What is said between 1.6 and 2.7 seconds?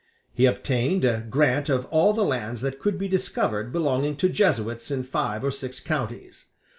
of all the lands